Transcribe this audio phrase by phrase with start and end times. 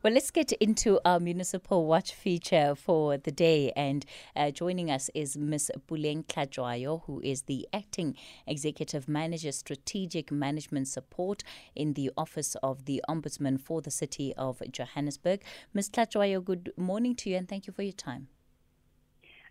[0.00, 3.72] Well, let's get into our Municipal Watch feature for the day.
[3.74, 5.72] And uh, joining us is Ms.
[5.88, 8.14] Puleng Hlatshwayo, who is the Acting
[8.46, 11.42] Executive Manager, Strategic Management Support
[11.74, 15.42] in the Office of the Ombudsman for the City of Johannesburg.
[15.74, 15.90] Ms.
[15.90, 18.28] Hlatshwayo, good morning to you and thank you for your time.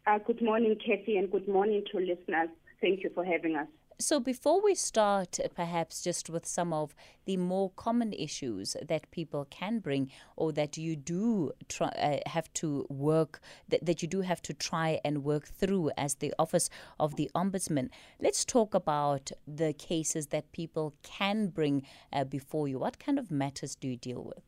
[0.05, 2.47] Uh, good morning, Kathy, and good morning to listeners.
[2.79, 3.67] Thank you for having us.
[3.99, 6.93] So, before we start, perhaps just with some of
[7.25, 12.53] the more common issues that people can bring, or that you do try, uh, have
[12.53, 16.69] to work, that, that you do have to try and work through as the Office
[16.99, 17.89] of the Ombudsman,
[18.21, 21.81] let's talk about the cases that people can bring
[22.13, 22.77] uh, before you.
[22.77, 24.43] What kind of matters do you deal with?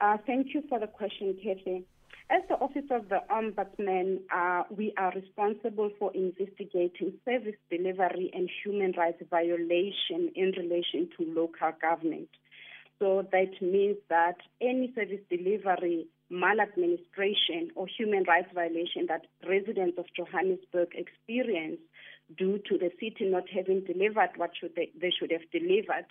[0.00, 1.84] Uh, thank you for the question, Kathy.
[2.32, 8.48] As the Office of the Ombudsman, uh, we are responsible for investigating service delivery and
[8.64, 12.30] human rights violation in relation to local government.
[12.98, 20.06] So that means that any service delivery, maladministration, or human rights violation that residents of
[20.16, 21.80] Johannesburg experience
[22.38, 26.06] due to the city not having delivered what should they, they should have delivered,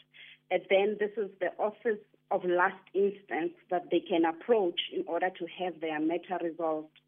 [0.52, 1.98] and then this is the office
[2.32, 7.00] of last instance that they can approach in order to have their matter resolved,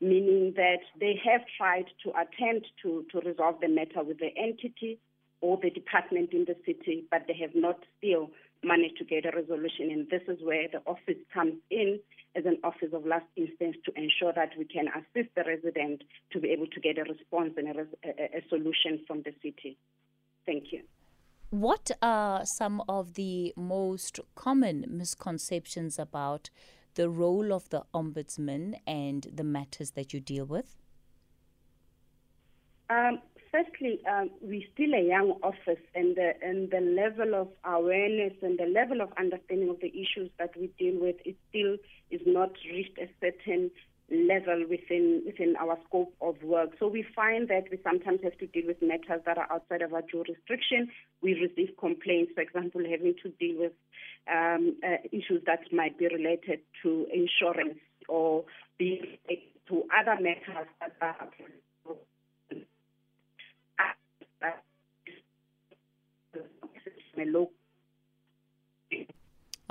[0.00, 4.98] meaning that they have tried to attempt to, to resolve the matter with the entity
[5.40, 8.30] or the department in the city, but they have not still
[8.62, 9.90] managed to get a resolution.
[9.90, 11.98] And this is where the office comes in
[12.34, 16.40] as an office of last instance to ensure that we can assist the resident to
[16.40, 19.76] be able to get a response and a, a, a solution from the city.
[20.46, 20.82] Thank you.
[21.52, 26.48] What are some of the most common misconceptions about
[26.94, 30.78] the role of the ombudsman and the matters that you deal with?
[32.88, 38.32] Um, firstly, um, we're still a young office, and the, and the level of awareness
[38.40, 41.76] and the level of understanding of the issues that we deal with is still
[42.10, 43.70] is not reached a certain
[44.12, 46.70] level within within our scope of work.
[46.78, 49.94] So we find that we sometimes have to deal with matters that are outside of
[49.94, 50.88] our jurisdiction.
[51.22, 53.72] We receive complaints, for example, having to deal with
[54.32, 57.78] um, uh, issues that might be related to insurance
[58.08, 58.44] or
[58.78, 59.18] be
[59.68, 61.28] to other matters that are
[67.24, 67.61] local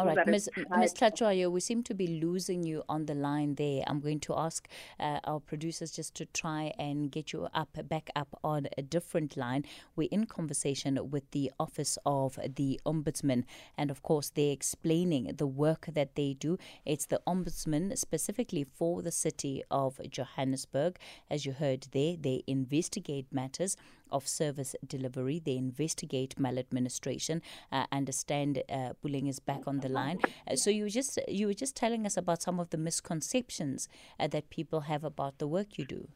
[0.01, 0.49] all right, Ms.
[0.77, 0.93] Ms.
[0.95, 3.83] Hlatshwayo, we seem to be losing you on the line there.
[3.85, 4.67] I'm going to ask
[4.99, 9.37] uh, our producers just to try and get you up, back up on a different
[9.37, 9.65] line.
[9.95, 13.43] We're in conversation with the Office of the Ombudsman,
[13.77, 16.57] and of course, they're explaining the work that they do.
[16.85, 20.97] It's the Ombudsman specifically for the city of Johannesburg.
[21.29, 23.77] As you heard there, they investigate matters
[24.11, 25.41] of service delivery.
[25.43, 27.41] They investigate maladministration.
[27.71, 30.19] Uh, understand uh, Puleng is back on the line.
[30.47, 33.87] Uh, so you were just you were just telling us about some of the misconceptions
[34.19, 36.07] that people have about the work you do.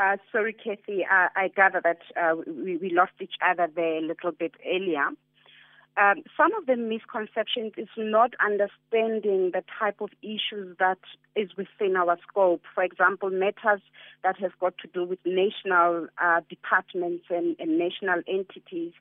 [0.00, 1.04] Uh, sorry, Kathy.
[1.04, 5.04] Uh, I gather that uh, we, we lost each other there a little bit earlier.
[5.96, 10.98] Um, some of the misconceptions is not understanding the type of issues that
[11.34, 12.62] is within our scope.
[12.74, 13.82] For example, matters
[14.22, 18.92] that have got to do with national uh, departments and, and, national entities,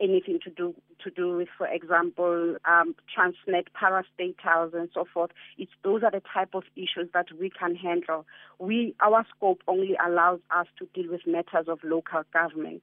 [0.00, 5.30] anything to do to do with, for example, um, Transnet, parastatals, and so forth.
[5.58, 8.26] It's those are the type of issues that we can handle.
[8.58, 12.82] We our scope only allows us to deal with matters of local government.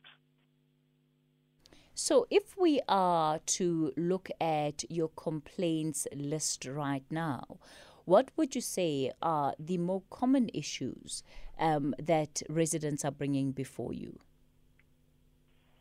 [2.02, 7.58] So, if we are to look at your complaints list right now,
[8.06, 11.24] what would you say are the more common issues
[11.60, 14.18] um, that residents are bringing before you?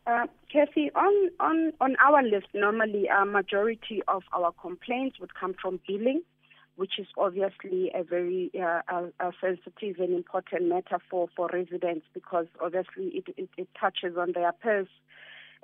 [0.08, 5.54] Uh, Kathy, on, on, on our list, normally a majority of our complaints would come
[5.54, 6.22] from billing,
[6.74, 12.06] which is obviously a very uh, a, a sensitive and important matter for, for residents
[12.12, 14.88] because obviously it, it, it touches on their purse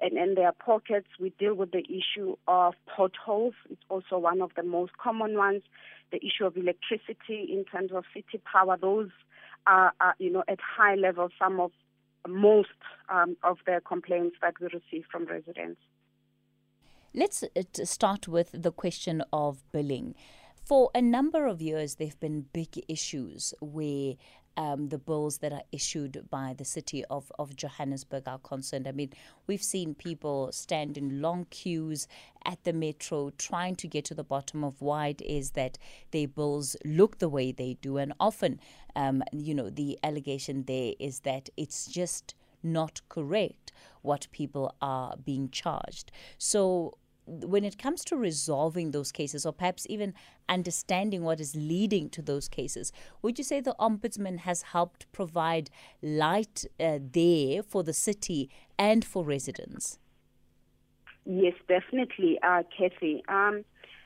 [0.01, 1.09] and in their pockets.
[1.21, 3.55] We deal with the issue of potholes.
[3.71, 5.63] It's also one of the most common ones.
[6.13, 8.77] The issue of electricity in terms of city power.
[8.81, 9.11] Those
[9.67, 11.29] are, are you know, at high level.
[11.39, 11.71] Some of
[12.29, 12.69] most
[13.09, 15.81] um, of the complaints that we receive from residents.
[17.15, 20.15] Let's uh, start with the question of billing.
[20.65, 24.15] For a number of years, there have been big issues where
[24.57, 28.87] um, the bills that are issued by the city of, of Johannesburg are concerned.
[28.87, 29.13] I mean,
[29.47, 32.07] we've seen people stand in long queues
[32.45, 35.79] at the metro trying to get to the bottom of why it is that
[36.11, 37.97] their bills look the way they do.
[37.97, 38.61] And often,
[38.95, 43.73] um, you know, the allegation there is that it's just not correct
[44.03, 46.11] what people are being charged.
[46.39, 46.95] So,
[47.27, 50.15] when it comes to resolving those cases, or perhaps even
[50.49, 52.93] understanding what is leading to those cases,
[53.23, 55.71] would you say the Ombudsman has helped provide
[56.03, 59.99] light uh, there for the city and for residents?
[61.25, 63.23] Yes, definitely, uh, Kathy.
[63.29, 63.65] Um,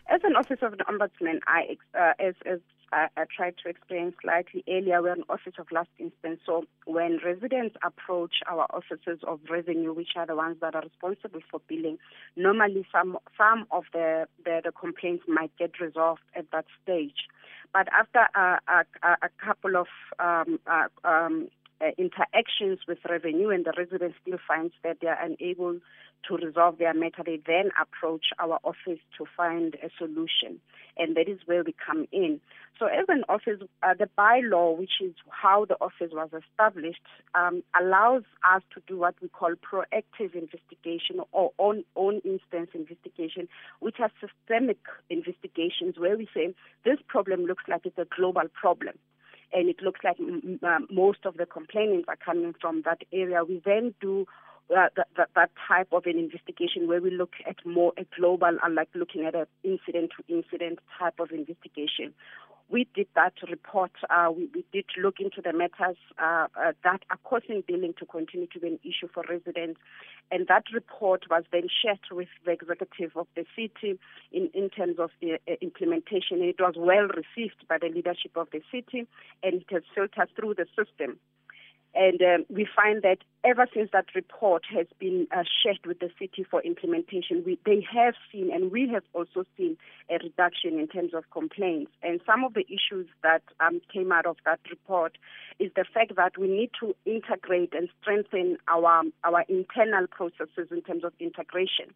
[0.09, 2.61] as an officer of the Ombudsman, I, uh, as, as
[2.93, 6.41] I, I, tried to explain slightly earlier, we're an office of last instance.
[6.47, 11.41] So when residents approach our offices of revenue, which are the ones that are responsible
[11.51, 11.99] for billing,
[12.37, 17.29] normally some some of the, the, the complaints might get resolved at that stage.
[17.73, 19.89] But after a, a, a couple of
[20.19, 21.49] um, uh, um,
[21.81, 25.79] uh, interactions with revenue and the resident still finds that they are unable
[26.27, 30.61] to resolve their matter, they then approach our office to find a solution.
[30.97, 32.41] And that is where we come in.
[32.79, 37.01] So, as an office, uh, the bylaw, which is how the office was established,
[37.35, 43.49] um, allows us to do what we call proactive investigation or on, on instance investigation,
[43.81, 44.79] which are systemic
[45.11, 46.55] investigations where we say
[46.85, 48.95] this problem looks like it's a global problem
[49.53, 53.45] and it looks like m- m- most of the complainants are coming from that area.
[53.45, 54.27] We then do
[54.71, 58.47] uh, that, that, that, type of an investigation where we look at more a global,
[58.47, 62.13] uh, unlike looking at an incident to incident type of investigation.
[62.71, 63.93] We did that report.
[64.11, 68.05] Uh, we, we, did look into the matters uh, uh, that are causing billing to
[68.05, 69.81] continue to be an issue for residents.
[70.31, 73.99] And that report was then shared with the executive of the city
[74.33, 76.43] in, in terms of the uh, implementation.
[76.43, 79.07] It was well received by the leadership of the city
[79.43, 81.19] and it has filtered through the system.
[81.99, 86.11] And um, we find that ever since that report has been uh, shared with the
[86.17, 89.77] city for implementation, we, they have seen and we have also seen
[90.09, 91.91] a reduction in terms of complaints.
[92.05, 95.19] And some of the issues that um, came out of that report
[95.59, 100.83] is the fact that we need to integrate and strengthen our, our internal processes in
[100.83, 101.87] terms of integration.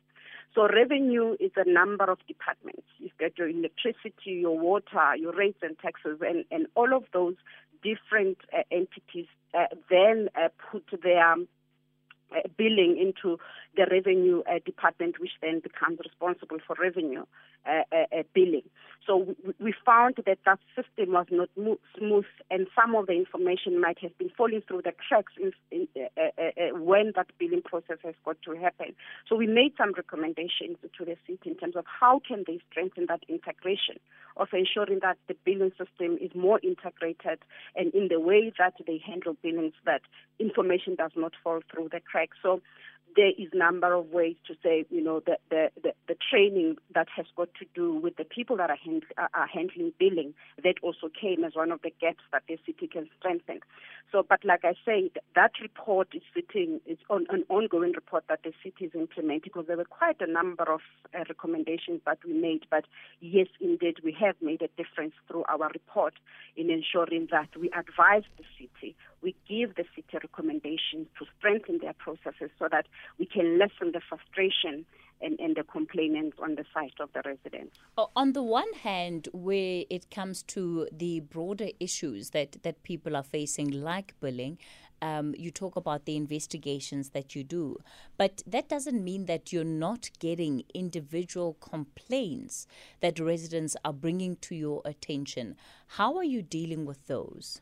[0.52, 2.82] So revenue is a number of departments.
[2.98, 7.36] You've got your electricity, your water, your rates and taxes, and, and all of those
[7.82, 11.36] different uh, entities uh, then uh, put their
[12.56, 13.38] billing into
[13.76, 17.24] the revenue uh, department, which then becomes responsible for revenue
[17.66, 18.68] uh, uh, billing.
[19.06, 23.14] So we, we, found that that system was not mo- smooth, and some of the
[23.14, 25.88] information might have been falling through the cracks in, in,
[26.84, 28.94] when that billing process has got to happen.
[29.28, 33.06] So we made some recommendations to the city in terms of how can they strengthen
[33.06, 33.96] that integration
[34.36, 37.38] of ensuring that the billing system is more integrated
[37.76, 40.02] and in the way that they handle billings that
[40.38, 42.36] information does not fall through the cracks.
[42.42, 42.60] So
[43.16, 46.76] there is a number of ways to say, you know, the, the, the, the, training
[46.94, 50.74] that has got to do with the people that are, hand, are handling billing, that
[50.82, 53.60] also came as one of the gaps that the city can strengthen.
[54.10, 58.40] So, but like I said, that report is sitting, it's on an ongoing report that
[58.44, 60.80] the city is implementing because there were quite a number of
[61.14, 62.66] uh, recommendations that we made.
[62.70, 62.84] But
[63.20, 66.14] yes, indeed, we have made a difference through our report
[66.56, 71.94] in ensuring that we advise the city, we give the city recommendations to strengthen their
[71.94, 72.86] processes so that
[73.18, 74.84] we can lessen the frustration
[75.22, 77.76] and, and the complainants on the side of the residents.
[78.16, 83.22] On the one hand, where it comes to the broader issues that, that people are
[83.22, 84.58] facing, like bullying,
[85.00, 87.76] um, you talk about the investigations that you do,
[88.16, 92.68] but that doesn't mean that you're not getting individual complaints
[93.00, 95.56] that residents are bringing to your attention.
[95.88, 97.60] How are you dealing with those?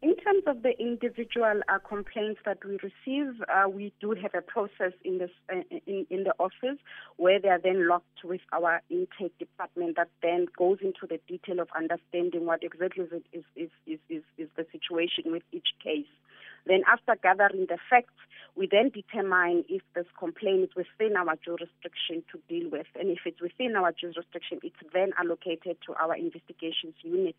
[0.00, 4.40] In terms of the individual uh, complaints that we receive, uh, we do have a
[4.40, 6.78] process in, this, uh, in, in the office
[7.16, 11.58] where they are then locked with our intake department that then goes into the detail
[11.58, 16.06] of understanding what exactly is, is, is, is, is the situation with each case.
[16.66, 18.14] Then after gathering the facts,
[18.56, 22.86] we then determine if this complaint is within our jurisdiction to deal with.
[22.98, 27.36] And if it's within our jurisdiction, it's then allocated to our investigations unit,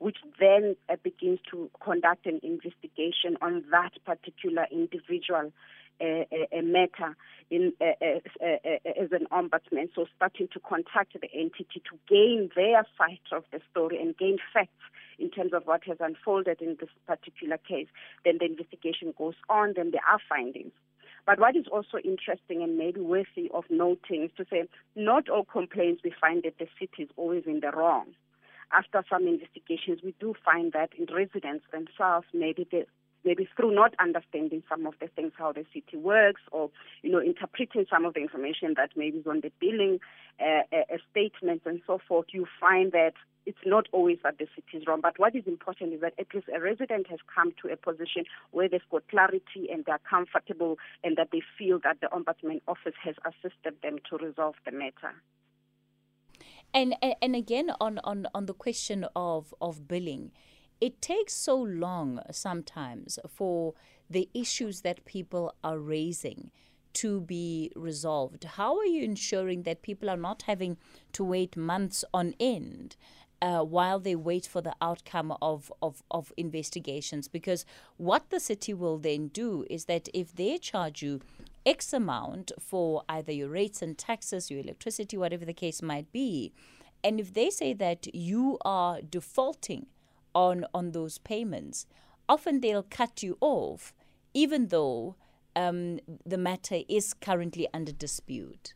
[0.00, 5.52] which then uh, begins to conduct an investigation on that particular individual
[6.00, 7.16] a, a, matter
[7.50, 9.88] in as an ombudsman.
[9.94, 14.38] So starting to contact the entity to gain their side of the story and gain
[14.52, 14.70] facts
[15.18, 17.88] in terms of what has unfolded in this particular case.
[18.24, 19.74] Then the investigation goes on.
[19.76, 20.72] Then there are findings.
[21.26, 25.44] But what is also interesting and maybe worthy of noting is to say not all
[25.44, 28.14] complaints we find that the city is always in the wrong.
[28.72, 32.86] After some investigations, we do find that in residents themselves, maybe they
[33.26, 36.70] maybe through not understanding some of the things, how the city works, or,
[37.02, 39.98] you know, interpreting some of the information that maybe is on the billing
[40.40, 43.14] uh, uh, statements and so forth, you find that
[43.44, 45.00] it's not always that the city is wrong.
[45.00, 48.24] But what is important is that at least a resident has come to a position
[48.52, 52.94] where they've got clarity and they're comfortable and that they feel that the Ombudsman office
[53.02, 55.14] has assisted them to resolve the matter.
[56.74, 60.32] And, and again on, on, on the question of, of billing,
[60.80, 63.74] it takes so long sometimes for
[64.10, 66.50] the issues that people are raising
[66.94, 68.44] to be resolved.
[68.44, 70.78] How are you ensuring that people are not having
[71.12, 72.96] to wait months on end
[73.42, 77.28] uh, while they wait for the outcome of, of, of investigations?
[77.28, 77.66] Because
[77.98, 81.20] what the city will then do is that if they charge you
[81.66, 86.52] X amount for either your rates and taxes, your electricity, whatever the case might be,
[87.04, 89.86] and if they say that you are defaulting
[90.36, 91.86] on on those payments,
[92.28, 93.94] often they'll cut you off,
[94.34, 95.16] even though
[95.56, 98.74] um, the matter is currently under dispute.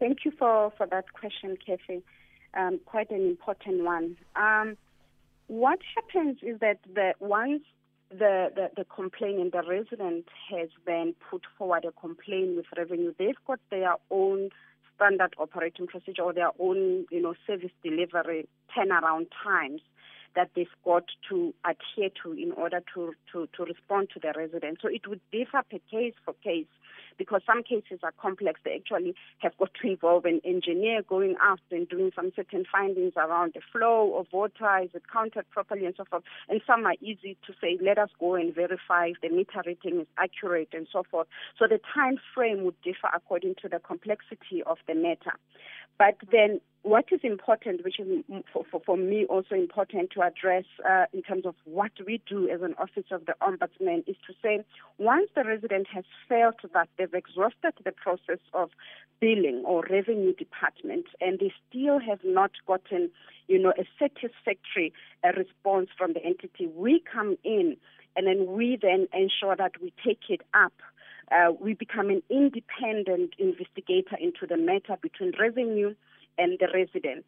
[0.00, 2.02] Thank you for, for that question, Kathy.
[2.54, 4.16] Um, quite an important one.
[4.34, 4.76] Um,
[5.48, 7.62] what happens is that the once
[8.10, 13.42] the, the, the complainant, the resident, has then put forward a complaint with revenue, they've
[13.46, 14.50] got their own
[14.96, 19.80] standard operating procedure or their own, you know, service delivery turnaround times
[20.36, 24.78] that they've got to adhere to in order to, to, to respond to the resident.
[24.82, 26.66] So it would differ per case for case
[27.18, 28.60] because some cases are complex.
[28.64, 33.14] They actually have got to involve an engineer going out and doing some certain findings
[33.16, 36.24] around the flow of water, is it counted properly, and so forth.
[36.48, 40.00] And some are easy to say, let us go and verify if the meter reading
[40.00, 41.28] is accurate and so forth.
[41.58, 45.38] So the time frame would differ according to the complexity of the matter.
[45.98, 48.06] But then what is important, which is
[48.52, 52.48] for, for, for me also important to address uh, in terms of what we do
[52.48, 54.64] as an office of the ombudsman, is to say
[54.98, 58.70] once the resident has felt that they've exhausted the process of
[59.20, 63.10] billing or revenue department and they still have not gotten,
[63.48, 64.92] you know, a satisfactory
[65.24, 67.76] uh, response from the entity, we come in
[68.14, 70.72] and then we then ensure that we take it up
[71.32, 75.94] uh, we become an independent investigator into the matter between revenue
[76.38, 77.24] and the resident.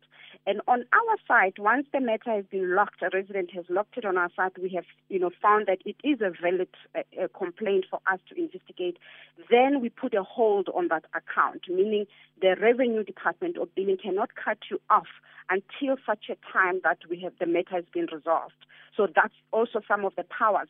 [0.46, 4.04] And on our side, once the matter has been locked, a resident has locked it
[4.04, 7.28] on our side, we have, you know, found that it is a valid uh, uh,
[7.36, 8.98] complaint for us to investigate.
[9.50, 12.06] Then we put a hold on that account, meaning
[12.40, 15.08] the revenue department or billing cannot cut you off
[15.50, 18.66] until such a time that we have the matter has been resolved.
[18.96, 20.68] So that's also some of the powers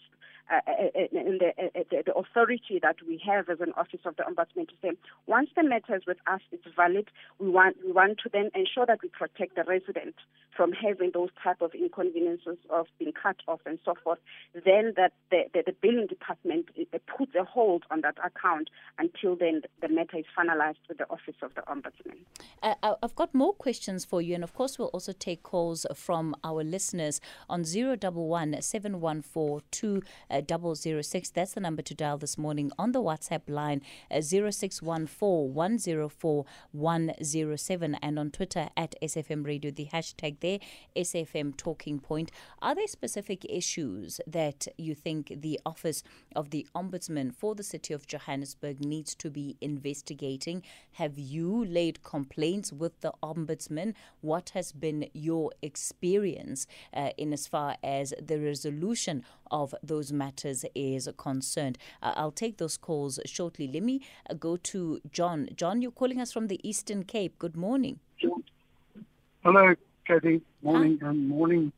[0.51, 4.67] uh, uh, uh, the, the, authority that we have as an office of the ombudsman
[4.67, 4.91] to say
[5.27, 7.09] once the matter is with us, it's valid.
[7.39, 10.15] We want we want to then ensure that we protect the resident
[10.57, 14.19] from having those type of inconveniences of being cut off and so forth.
[14.55, 16.67] Then that the, the, the billing department
[17.17, 21.37] puts a hold on that account until then the matter is finalized with the office
[21.43, 22.19] of the ombudsman.
[22.63, 26.35] Uh, I've got more questions for you, and of course we'll also take calls from
[26.43, 30.03] our listeners on zero double one seven one four two.
[30.47, 31.31] 006.
[31.31, 37.95] That's the number to dial this morning on the WhatsApp line uh, 0614 104 107
[37.97, 40.59] and on Twitter at SAFM Radio, the hashtag there,
[40.97, 42.31] SAFM Talking Point.
[42.61, 46.03] Are there specific issues that you think the Office
[46.35, 50.63] of the Ombudsman for the City of Johannesburg needs to be investigating?
[50.93, 53.95] Have you laid complaints with the Ombudsman?
[54.21, 60.65] What has been your experience uh, in as far as the resolution of those matters
[60.75, 61.79] is concerned.
[62.03, 63.69] Uh, I'll take those calls shortly.
[63.69, 65.49] Let me uh, go to John.
[65.57, 67.39] John, you're calling us from the Eastern Cape.
[67.39, 68.01] Good morning.
[69.45, 69.75] Hello,
[70.07, 70.43] Kathy.
[70.63, 71.09] Morning Hi.
[71.09, 71.73] and morning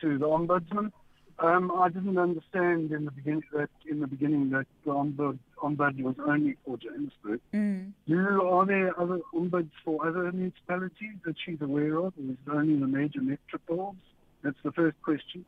[0.00, 0.92] to the ombudsman.
[1.40, 6.02] Um, I didn't understand in the beginning that in the beginning that the ombud, ombud
[6.02, 7.40] was only for Johannesburg.
[7.54, 7.92] Mm.
[8.08, 12.50] Do, are there other ombuds for other municipalities that she's aware of, or is it
[12.50, 13.94] only the major metropoles?
[14.42, 15.44] That's the first question.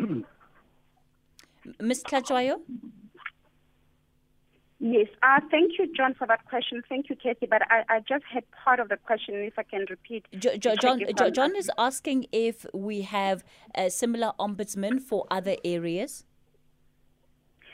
[1.80, 2.02] Ms.
[2.04, 2.56] Hlatshwayo?
[4.82, 5.08] Yes.
[5.22, 6.82] Uh, thank you, John, for that question.
[6.88, 7.44] Thank you, Kathy.
[7.46, 10.24] But I, I just had part of the question, if I can repeat.
[10.38, 15.56] Jo- jo- John, jo- John is asking if we have a similar ombudsman for other
[15.64, 16.24] areas.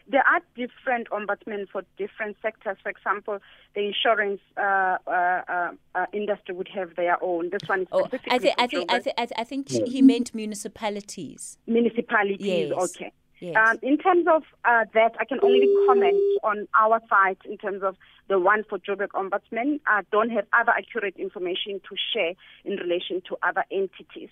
[0.08, 2.76] There are different ombudsmen for different sectors.
[2.82, 3.38] For example,
[3.74, 7.50] the insurance uh, uh, uh, industry would have their own.
[7.50, 10.02] This one is oh, I, th- I think I, th- I, th- I think he
[10.02, 11.58] meant municipalities.
[11.66, 12.90] Municipalities, yes.
[12.90, 13.12] okay.
[13.40, 13.54] Yes.
[13.56, 17.82] Um, in terms of uh, that, I can only comment on our side in terms
[17.82, 17.96] of
[18.28, 19.80] the one for Joburg Ombudsman.
[19.86, 22.32] I don't have other accurate information to share
[22.64, 24.30] in relation to other entities.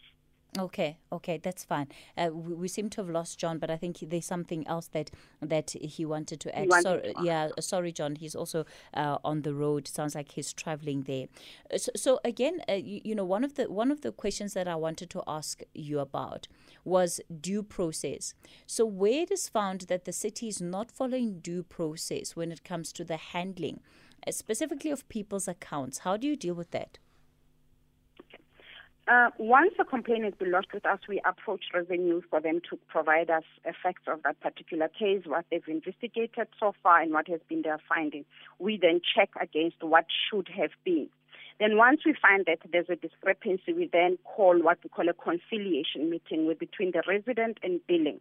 [0.56, 1.88] Okay, okay, that's fine.
[2.16, 5.10] Uh, we, we, seem to have lost John, but I think there's something else that
[5.42, 6.72] that he wanted to add.
[6.80, 8.14] So, yeah, sorry, John.
[8.14, 9.88] He's also uh, on the road.
[9.88, 11.26] Sounds like he's traveling there.
[11.72, 14.54] Uh, so, so again, uh, you, you, know, one of the one of the questions
[14.54, 16.46] that I wanted to ask you about
[16.84, 18.34] was due process.
[18.64, 22.62] So, where it is found that the city is not following due process when it
[22.62, 23.80] comes to the handling,
[24.24, 26.98] uh, specifically of people's accounts, how do you deal with that?
[29.06, 32.78] Uh, once a complaint has been lodged with us, we approach revenue for them to
[32.88, 37.40] provide us effects of that particular case, what they've investigated so far, and what has
[37.46, 38.24] been their finding.
[38.58, 41.10] We then check against what should have been.
[41.60, 45.12] Then once we find that there's a discrepancy, we then call what we call a
[45.12, 48.20] conciliation meeting between the resident and billing,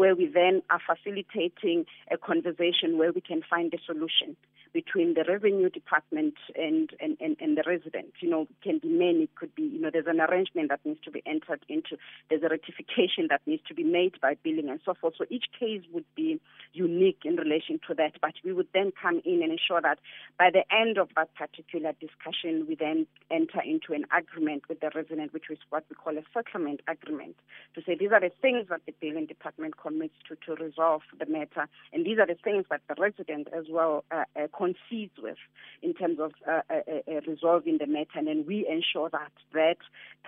[0.00, 4.34] where we then are facilitating a conversation where we can find a solution
[4.72, 8.12] between the revenue department and, and, and, and the resident.
[8.20, 10.80] You know, it can be many, it could be, you know, there's an arrangement that
[10.84, 11.98] needs to be entered into,
[12.30, 15.14] there's a rectification that needs to be made by billing and so forth.
[15.18, 16.40] So each case would be
[16.72, 19.98] unique in relation to that, but we would then come in and ensure that
[20.38, 24.90] by the end of that particular discussion, we then enter into an agreement with the
[24.94, 27.36] resident, which is what we call a settlement agreement,
[27.74, 31.26] to say these are the things that the billing department commits to to resolve the
[31.26, 35.38] matter, and these are the things that the resident as well uh, uh, concedes with
[35.82, 39.78] in terms of uh, uh, uh, resolving the matter, and then we ensure that that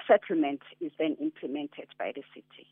[0.07, 2.66] settlement is then implemented by the city.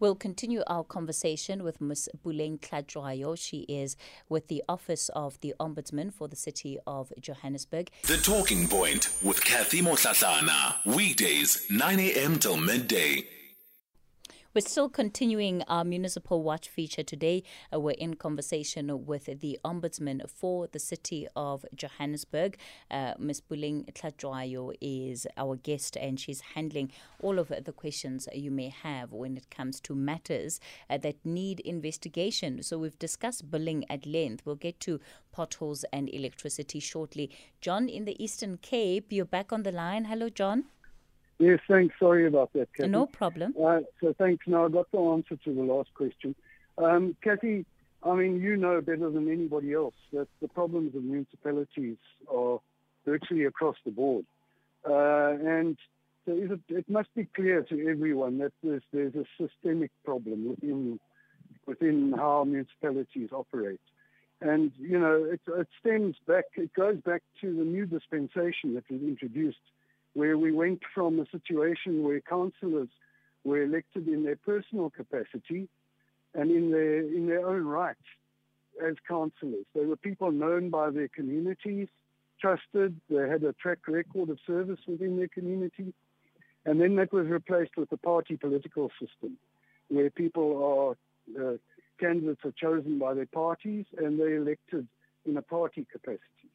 [0.00, 2.08] We'll continue our conversation with Ms.
[2.24, 3.36] Puleng Hlatshwayo.
[3.36, 3.96] She is
[4.28, 7.90] with the Office of the Ombudsman for the City of Johannesburg.
[8.04, 10.76] The Talking Point with Kathy Motlatlana.
[10.86, 12.38] Weekdays, 9 a.m.
[12.38, 13.24] till midday.
[14.54, 17.42] We're still continuing our Municipal Watch feature today.
[17.70, 22.56] Uh, we're in conversation with the Ombudsman for the City of Johannesburg.
[22.90, 23.42] Uh, Ms.
[23.42, 26.90] Puleng Hlatshwayo is our guest, and she's handling
[27.20, 31.60] all of the questions you may have when it comes to matters uh, that need
[31.60, 32.62] investigation.
[32.62, 34.46] So we've discussed billing at length.
[34.46, 34.98] We'll get to
[35.30, 37.30] potholes and electricity shortly.
[37.60, 40.06] John in the Eastern Cape, you're back on the line.
[40.06, 40.64] Hello, John.
[41.38, 41.94] Yes, thanks.
[41.98, 42.88] Sorry about that, Kathy.
[42.88, 43.54] No problem.
[43.60, 44.46] Uh, so thanks.
[44.46, 46.34] Now I got the answer to the last question.
[46.76, 47.64] Um, Kathy,
[48.02, 51.96] I mean, you know better than anybody else that the problems of municipalities
[52.32, 52.58] are
[53.04, 54.24] virtually across the board.
[54.88, 55.76] Uh, and
[56.26, 61.00] so it, it, must be clear to everyone that there's, there's a systemic problem within,
[61.66, 63.80] within how municipalities operate.
[64.40, 68.84] And, you know, it, it stems back, it goes back to the new dispensation that
[68.88, 69.58] was introduced
[70.18, 72.88] where we went from a situation where councillors
[73.44, 75.68] were elected in their personal capacity
[76.34, 78.06] and in their in their own right
[78.84, 79.66] as councillors.
[79.76, 81.86] They were people known by their communities,
[82.40, 85.94] trusted, they had a track record of service within their community.
[86.66, 89.38] And then that was replaced with the party political system,
[89.86, 90.90] where people are
[91.40, 91.56] uh,
[92.00, 94.88] candidates are chosen by their parties and they're elected
[95.26, 96.50] in a party capacity.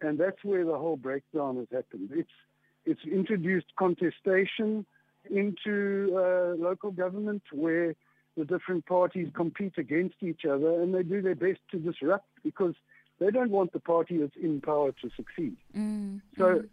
[0.00, 2.10] And that's where the whole breakdown has happened.
[2.12, 2.38] It's
[2.86, 4.86] it's introduced contestation
[5.30, 7.94] into uh, local government where
[8.36, 12.74] the different parties compete against each other and they do their best to disrupt because
[13.20, 15.56] they don't want the party that's in power to succeed.
[15.76, 16.20] Mm.
[16.36, 16.64] So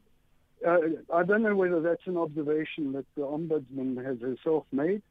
[0.67, 0.77] uh,
[1.13, 5.01] I don't know whether that's an observation that the ombudsman has herself made,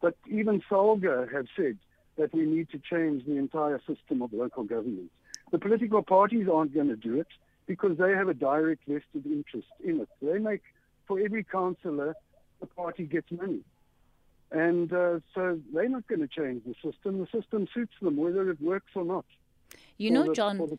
[0.00, 1.78] but even SALGA have said
[2.16, 5.10] that we need to change the entire system of local government.
[5.52, 7.28] The political parties aren't going to do it
[7.68, 10.08] because they have a direct vested interest in it.
[10.20, 10.62] They make,
[11.06, 12.16] for every councillor,
[12.60, 13.60] the party gets money.
[14.50, 17.20] And uh, so they're not going to change the system.
[17.20, 19.26] The system suits them, whether it works or not.
[19.98, 20.78] You know, the, John,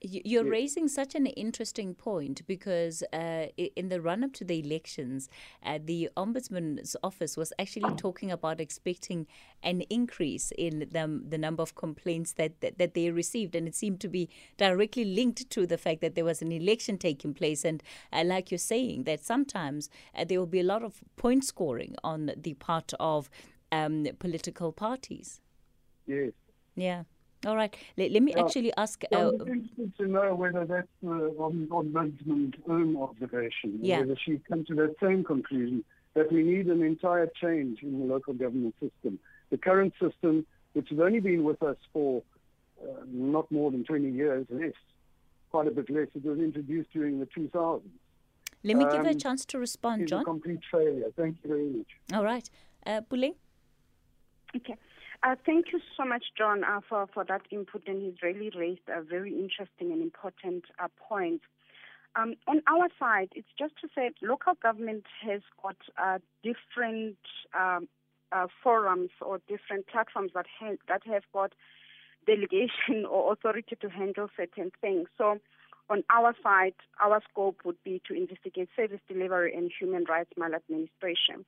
[0.00, 0.50] you're yes.
[0.50, 5.28] raising such an interesting point because uh, in the run up to the elections,
[5.66, 9.26] uh, the Ombudsman's office was actually talking about expecting
[9.64, 13.56] an increase in the, the number of complaints that, that, that, they received.
[13.56, 16.96] And it seemed to be directly linked to the fact that there was an election
[16.96, 17.64] taking place.
[17.64, 21.44] And uh, like you're saying, that sometimes uh, there will be a lot of point
[21.44, 23.28] scoring on the part of
[23.72, 25.40] um, political parties.
[26.06, 26.30] Yes.
[26.76, 27.02] Yeah.
[27.46, 27.74] All right.
[27.96, 29.02] Let, let me actually ask.
[29.12, 34.00] Uh, I'm interested to know whether that's the ombudsman's own observation, yeah.
[34.00, 38.06] whether she come to that same conclusion that we need an entire change in the
[38.06, 39.18] local government system.
[39.50, 42.22] The current system, which has only been with us for
[42.82, 44.72] uh, not more than 20 years, less,
[45.50, 47.82] quite a bit less, it was introduced during the 2000s.
[48.62, 50.22] Let me um, give her a um, chance to respond, John.
[50.22, 51.10] a complete failure.
[51.16, 51.86] Thank you very much.
[52.14, 52.48] All right.
[52.86, 53.34] Uh, Puleng?
[54.56, 54.76] Okay.
[55.24, 58.86] Uh, thank you so much, John, uh, for, for that input, and he's really raised
[58.88, 61.40] a very interesting and important uh, point.
[62.14, 67.16] Um, on our side, it's just to say local government has got uh, different
[67.58, 67.88] um,
[68.32, 71.52] uh, forums or different platforms that have, that have got
[72.26, 75.08] delegation or authority to handle certain things.
[75.16, 75.38] So,
[75.90, 81.44] on our side, our scope would be to investigate service delivery and human rights maladministration.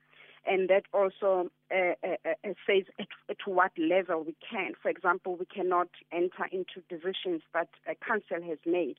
[0.46, 2.32] And that also uh, uh,
[2.66, 4.72] says at, at, what level we can.
[4.80, 7.68] For example, we cannot enter into decisions that
[8.06, 8.96] council has made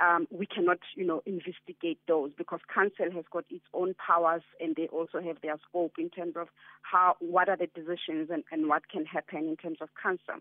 [0.00, 4.76] um, we cannot, you know, investigate those because council has got its own powers and
[4.76, 6.48] they also have their scope in terms of
[6.82, 10.36] how, what are the decisions and, and what can happen in terms of council.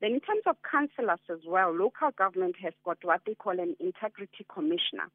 [0.00, 3.76] Then in terms of councillors as well, local government has got what they call an
[3.80, 5.10] integrity commissioner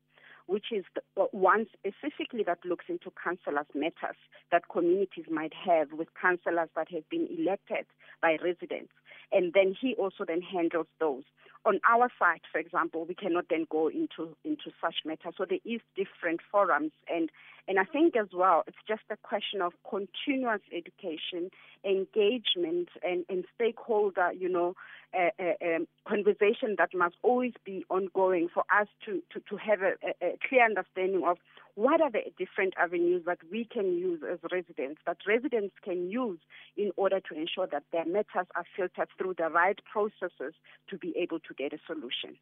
[0.48, 4.18] which is the, uh, one specifically that looks into councillors' matters
[4.52, 7.86] that communities might have with councillors that have been elected
[8.22, 8.92] by residents.
[9.32, 11.24] And then he also then handles those
[11.68, 15.34] on our side, for example, we cannot then go into into such matters.
[15.38, 17.30] So there is different forums, and
[17.68, 21.50] and I think as well, it's just a question of continuous education,
[21.84, 24.76] engagement, and and stakeholder, you know,
[25.14, 29.82] uh, uh, um, conversation that must always be ongoing for us to to, to have
[29.82, 31.38] a, a clear understanding of
[31.78, 36.40] what are the different avenues that we can use as residents, that residents can use
[36.76, 40.54] in order to ensure that their matters are filtered through the right processes
[40.90, 42.38] to be able to get a solution.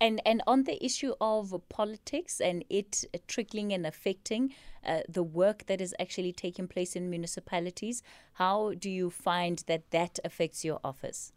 [0.00, 4.52] And and on the issue of politics and it trickling and affecting
[4.84, 8.02] uh, the work that is actually taking place in municipalities,
[8.34, 11.32] how do you find that that affects your office?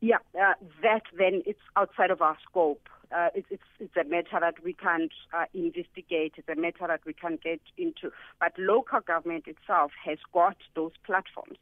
[0.00, 4.38] Yeah, uh, that then it's outside of our scope uh, it's, it's, it's a matter
[4.40, 6.34] that we can't uh, investigate.
[6.36, 8.12] It's a matter that we can't get into.
[8.40, 11.58] But local government itself has got those platforms.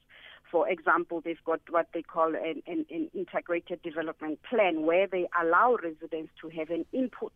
[0.51, 5.27] For example, they've got what they call an, an, an integrated development plan, where they
[5.41, 7.33] allow residents to have an input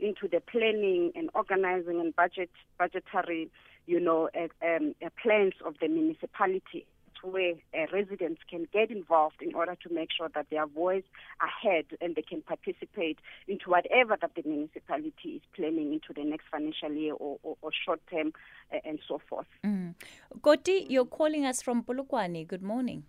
[0.00, 3.50] into the planning and organizing and budget budgetary,
[3.86, 6.86] you know, uh, um, uh, plans of the municipality
[7.22, 11.04] where uh, residents can get involved in order to make sure that their voice
[11.40, 16.24] are heard and they can participate into whatever that the municipality is planning into the
[16.24, 18.32] next financial year or, or, or short term
[18.72, 19.46] uh, and so forth.
[19.64, 19.94] Mm.
[20.40, 22.46] Goti, you're calling us from Polokwane.
[22.46, 23.04] Good morning.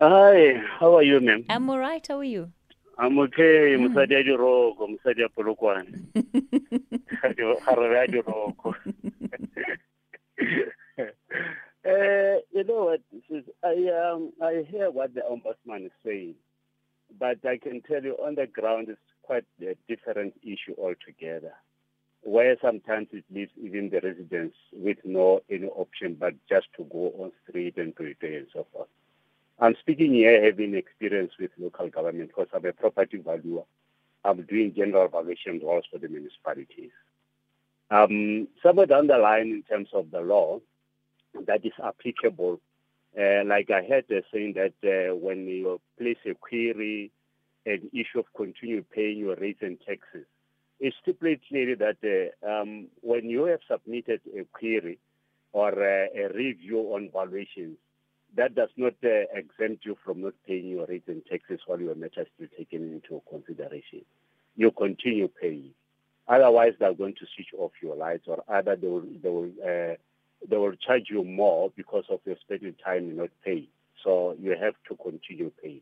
[0.00, 1.44] Hi, how are you, ma'am?
[1.48, 2.04] I'm all right.
[2.06, 2.52] How are you?
[2.98, 3.76] I'm okay.
[3.76, 3.88] Mm.
[3.88, 5.88] Musadi ya diroko, musadi ya Polokwane.
[7.66, 8.74] Harare ya diroko.
[11.86, 13.00] Uh, you know what?
[13.62, 16.34] I um, I hear what the ombudsman is saying,
[17.18, 21.52] but I can tell you on the ground it's quite a different issue altogether.
[22.22, 27.12] Where sometimes it leaves even the residents with no any option but just to go
[27.18, 28.88] on street and prepare and so forth.
[29.60, 33.62] I'm speaking here having experience with local government because I'm a property valuer.
[34.24, 36.90] I'm doing general valuation roles for the municipalities.
[37.92, 40.60] Um, somewhere down the line, in terms of the law,
[41.46, 42.60] that is applicable.
[43.18, 47.10] Uh, like I heard uh, saying that uh, when you place a query,
[47.64, 50.26] an issue of continue paying your rates and taxes,
[50.78, 51.96] it stipulates clearly that
[52.44, 54.98] uh, um, when you have submitted a query
[55.52, 57.78] or uh, a review on valuations,
[58.36, 61.94] that does not uh, exempt you from not paying your rates and taxes while your
[61.94, 64.04] matter is still taken into consideration.
[64.56, 65.70] You continue paying.
[66.28, 69.50] Otherwise, they're going to switch off your lights, or either they will, they will
[70.48, 73.68] they will charge you more because of your spending time not paying.
[74.04, 75.80] So you have to continue paying.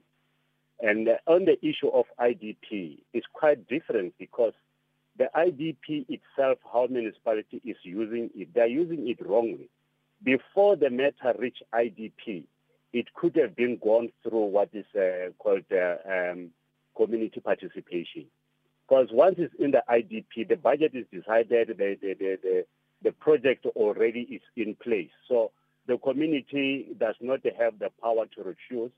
[0.80, 4.52] And on the issue of IDP, it's quite different because
[5.16, 9.68] the IDP itself, how municipality is using it, they're using it wrongly.
[10.22, 12.44] Before the matter reached IDP,
[12.92, 16.50] it could have been gone through what is uh, called uh, um,
[16.96, 18.26] community participation.
[18.88, 22.64] Because once it's in the IDP, the budget is decided, the, the, the,
[23.04, 25.10] the project already is in place.
[25.28, 25.52] So
[25.86, 28.90] the community does not have the power to refuse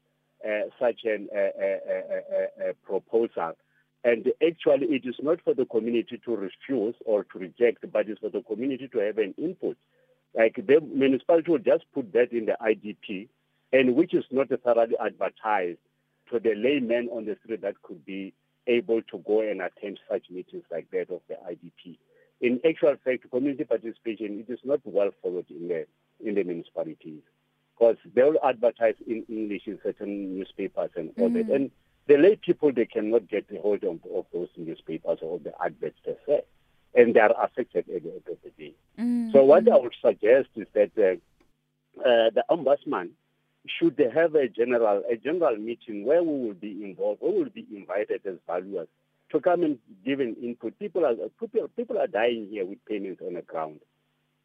[0.46, 3.52] uh, such an uh, uh, proposal.
[4.04, 8.20] And actually, it is not for the community to refuse or to reject, but it's
[8.20, 9.76] for the community to have an input.
[10.34, 13.28] Like the municipality will just put that in the IDP,
[13.72, 15.78] and which is not thoroughly advertised
[16.30, 18.32] to the layman on the street that could be
[18.68, 21.98] able to go and attend such meetings like that of the IDP
[22.40, 25.86] in actual fact, community participation it is not well followed in the
[26.24, 27.22] in the municipalities
[27.74, 31.48] because they will advertise in English in certain newspapers and all mm-hmm.
[31.48, 31.70] that, and
[32.08, 35.98] the lay people they cannot get a hold of, of those newspapers or the adverts
[36.04, 36.42] they se,
[36.94, 38.74] and they are affected at the end of the day.
[38.98, 39.32] Mm-hmm.
[39.32, 43.10] So what I would suggest is that uh, uh, the ombudsman
[43.66, 47.66] should have a general a general meeting where we will be involved, we will be
[47.74, 48.88] invited as valuers
[49.32, 50.78] to come and give an input.
[50.78, 53.80] People are people, people are dying here with payments on the ground.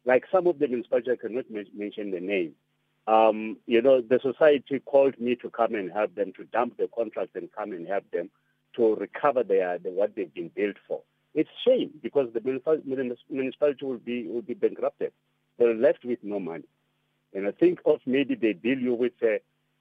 [0.04, 2.54] Like some of the municipalities, I cannot mention the name.
[3.06, 6.88] Um, you know, the society called me to come and help them to dump the
[6.94, 8.30] contracts and come and help them
[8.76, 11.02] to recover their the, what they've been built for.
[11.34, 15.12] It's shame because the municipality will be will be bankrupted.
[15.58, 16.64] They're left with no money.
[17.34, 19.38] And I think of maybe they deal you with uh,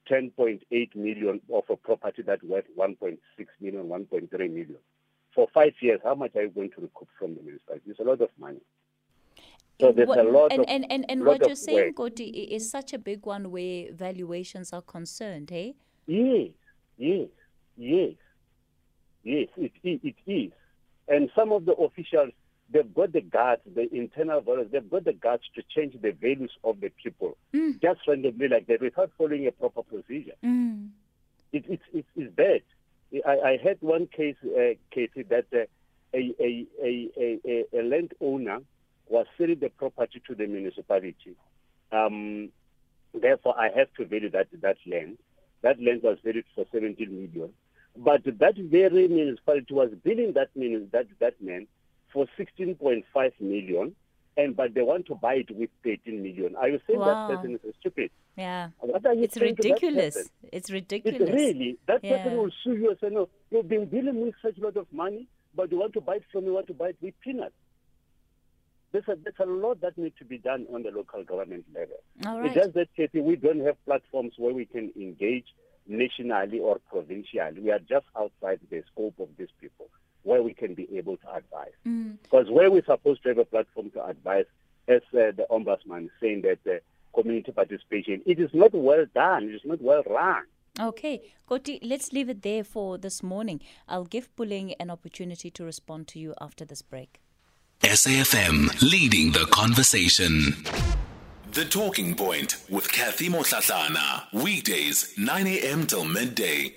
[0.10, 3.18] 10.8 million of a property that worth 1.6
[3.60, 4.76] million, 1.3 million.
[5.34, 7.84] For five years, how much are you going to recoup from the municipality?
[7.88, 8.62] It's a lot of money.
[9.80, 12.70] So there's what, a lot and, of, and, and, and what you're saying, Koti, is
[12.70, 15.76] such a big one where valuations are concerned, hey?
[16.06, 16.50] Yes,
[16.98, 17.28] yes,
[17.78, 18.14] yes,
[19.24, 20.52] yes, it, it is.
[21.08, 22.32] And some of the officials,
[22.72, 26.52] they've got the guts, the internal values, they've got the guts to change the values
[26.64, 27.82] of the people mm.
[27.82, 30.34] just randomly like that without following a proper procedure.
[30.44, 30.90] Mm.
[31.52, 32.62] It, it, it, it's bad.
[33.26, 35.66] I, I had one case, uh, Katie, that uh,
[36.14, 38.60] a, a, a, a, a landowner
[39.10, 41.36] was selling the property to the municipality.
[41.92, 42.50] Um,
[43.14, 45.18] therefore, I have to value that, that land.
[45.62, 47.54] That land was valued for 17 million.
[47.98, 50.50] But that very municipality was billing that,
[50.94, 51.68] that, that man
[52.13, 53.95] for 16.5 million,
[54.38, 56.56] and but they want to buy it with 13 million.
[56.56, 57.28] Are you saying wow.
[57.28, 58.12] that person is stupid?
[58.38, 58.69] Yeah.
[58.80, 60.30] What are you it's ridiculous.
[60.52, 61.21] It's ridiculous.
[61.21, 61.78] It's really.
[61.88, 62.17] That yeah.
[62.17, 64.88] person will sue you and say, no, you've been dealing with such a lot of
[64.91, 67.13] money, but you want to buy it from me, you want to buy it with
[67.21, 67.54] peanuts.
[68.91, 71.95] There's a, there's a lot that needs to be done on the local government level.
[72.26, 72.47] All right.
[72.47, 75.45] It's just that, Katie, we don't have platforms where we can engage
[75.88, 77.62] nationally or provincially.
[77.62, 79.61] We are just outside the scope of people
[80.32, 81.76] where we can be able to advise.
[81.86, 82.17] Mm.
[82.24, 84.46] Because where we're supposed to have a platform to advise,
[84.88, 86.78] as uh, the ombudsman is saying that uh,
[87.13, 90.44] community participation, it is not well done, it is not well run.
[90.80, 93.60] Okay, Koti, let's leave it there for this morning.
[93.89, 97.20] I'll give Puleng an opportunity to respond to you after this break.
[97.82, 100.63] SAFM leading the conversation.
[101.52, 104.32] The Talking Point with Kathy Motlatlana.
[104.32, 105.86] Weekdays, 9 a.m.
[105.88, 106.74] till midday.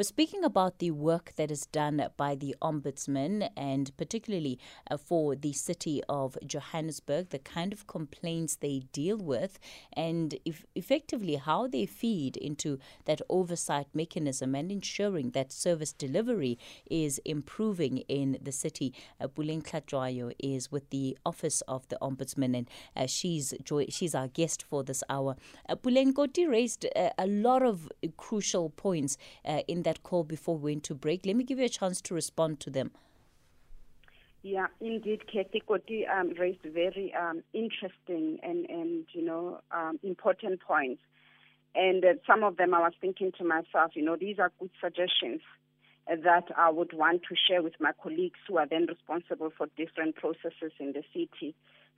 [0.00, 4.58] We're speaking about the work that is done by the Ombudsman and particularly
[4.90, 9.58] uh, for the city of Johannesburg, the kind of complaints they deal with,
[9.92, 16.58] and if effectively how they feed into that oversight mechanism and ensuring that service delivery
[16.90, 18.94] is improving in the city.
[19.20, 24.14] Uh, Puleng Hlatshwayo is with the Office of the Ombudsman, and uh, she's joy- she's
[24.14, 25.36] our guest for this hour.
[25.68, 30.22] Uh, Puleng Koti raised uh, a lot of crucial points uh, in that that call
[30.22, 31.26] before we went to break.
[31.26, 32.92] Let me give you a chance to respond to them.
[34.42, 40.60] Yeah, indeed, Kathy Koti um, raised very um, interesting and, and you know um, important
[40.60, 41.02] points.
[41.74, 44.70] And uh, some of them I was thinking to myself, you know, these are good
[44.80, 45.40] suggestions
[46.06, 50.16] that I would want to share with my colleagues who are then responsible for different
[50.16, 51.54] processes in the city.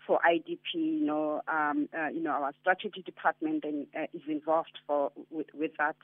[0.06, 4.78] For IDP, you know, um, uh, you know, our strategy department and, uh, is involved
[4.86, 5.96] for with, with that,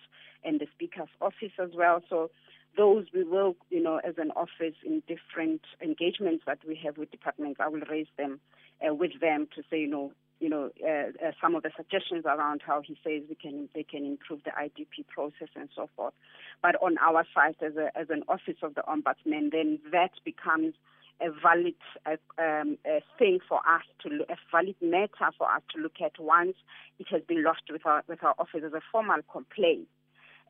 [0.45, 2.01] and the speaker's office as well.
[2.09, 2.31] So
[2.77, 7.11] those we will, you know, as an office in different engagements that we have with
[7.11, 8.41] departments, I will raise them
[8.87, 12.25] uh, with them to say, you know, you know, uh, uh, some of the suggestions
[12.25, 16.15] around how he says we can they can improve the IDP process and so forth.
[16.63, 20.75] But on our side, as a, as an office of the ombudsman, then that becomes
[21.21, 21.75] a valid
[22.07, 22.79] uh, um,
[23.19, 26.55] thing for us to a valid matter for us to look at once
[26.99, 29.89] it has been lodged with our with our office as a formal complaint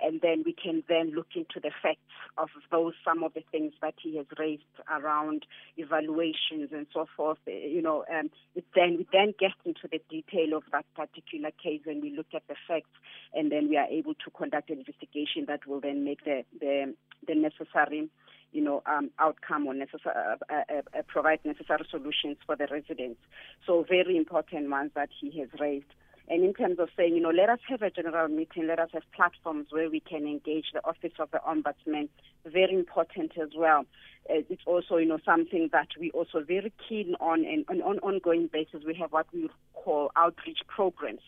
[0.00, 2.00] and then we can then look into the facts
[2.37, 5.44] of those some of the things that he has raised around
[5.76, 7.38] evaluations and so forth.
[7.46, 8.31] You know, um,
[8.74, 12.42] then we then get into the detail of that particular case and we look at
[12.48, 12.90] the facts,
[13.35, 16.94] and then we are able to conduct an investigation that will then make the the,
[17.26, 18.09] the necessary
[18.52, 23.20] you know, um, outcome or necessary, uh, uh, uh, provide necessary solutions for the residents.
[23.66, 25.92] So very important ones that he has raised.
[26.30, 28.90] And in terms of saying, you know, let us have a general meeting, let us
[28.92, 32.08] have platforms where we can engage the Office of the Ombudsman,
[32.44, 33.87] very important as well.
[34.28, 37.98] Uh, it's also, you know, something that we also very keen on and on an
[38.00, 38.82] ongoing basis.
[38.87, 41.22] We have what we call outreach programs.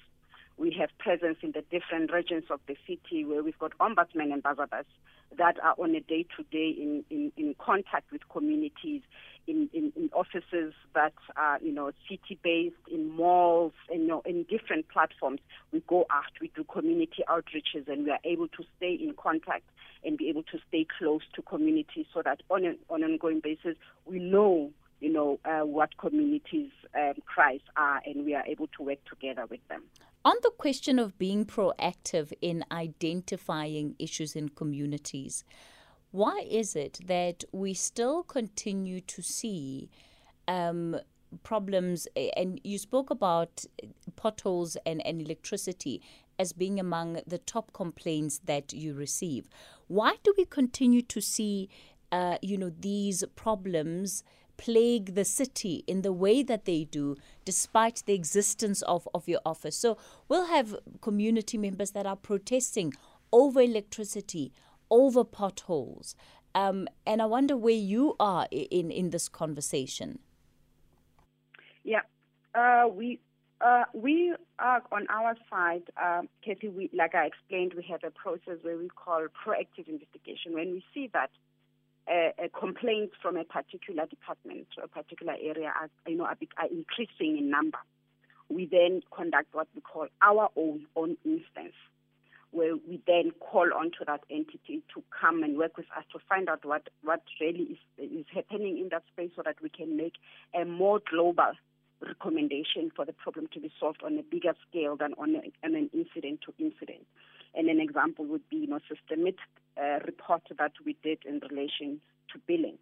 [0.60, 4.84] We have presence in the different regions of the city where we've got ombudsman ambassadors
[5.38, 9.00] that are on a day-to-day in, in, in contact with communities,
[9.46, 14.42] in, in, in offices that are, you know, city-based, in malls, and, you know, in
[14.50, 15.40] different platforms.
[15.72, 19.64] We go out, we do community outreaches, and we are able to stay in contact
[20.04, 23.40] and be able to stay close to communities so that on an, on an ongoing
[23.40, 28.68] basis, we know you know, uh, what communities' um, cries are, and we are able
[28.76, 29.82] to work together with them.
[30.24, 35.44] On the question of being proactive in identifying issues in communities,
[36.10, 39.88] why is it that we still continue to see
[40.46, 40.96] um,
[41.42, 42.06] problems?
[42.36, 43.64] And you spoke about
[44.16, 46.02] potholes and, and electricity
[46.38, 49.48] as being among the top complaints that you receive.
[49.86, 51.70] Why do we continue to see,
[52.12, 54.22] uh, you know, these problems?
[54.60, 59.40] Plague the city in the way that they do, despite the existence of, of your
[59.46, 59.74] office.
[59.74, 59.96] So
[60.28, 62.92] we'll have community members that are protesting
[63.32, 64.52] over electricity,
[64.90, 66.14] over potholes.
[66.54, 70.18] Um, and I wonder where you are in, in this conversation.
[71.82, 72.02] Yeah,
[72.54, 73.18] uh, we
[73.62, 76.68] uh, we are on our side, uh, Kathy.
[76.68, 80.54] We, like I explained, we have a process where we call proactive investigation.
[80.54, 81.30] When we see that
[82.10, 86.36] a, a complaint from a particular department or a particular area are, you know, are,
[86.58, 87.78] are increasing in number,
[88.48, 91.74] we then conduct what we call our own own instance
[92.52, 96.18] where we then call on to that entity to come and work with us to
[96.28, 99.96] find out what, what really is, is happening in that space so that we can
[99.96, 100.14] make
[100.60, 101.52] a more global
[102.00, 105.76] recommendation for the problem to be solved on a bigger scale than on, a, on
[105.76, 107.06] an incident to incident.
[107.54, 109.36] And an example would be you know, systemic
[109.80, 112.00] uh, report that we did in relation
[112.32, 112.78] to billing.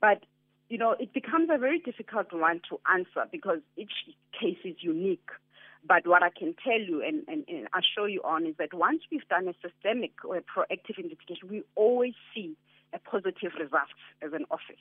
[0.00, 0.24] But
[0.68, 3.92] you know, it becomes a very difficult one to answer because each
[4.32, 5.28] case is unique.
[5.86, 9.02] But what I can tell you and, and, and assure you on is that once
[9.12, 12.56] we've done a systemic or a proactive investigation, we always see
[12.94, 14.80] a positive result as an office.